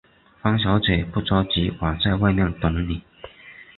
[0.41, 3.03] 方小姐，不着急，我在外面等妳。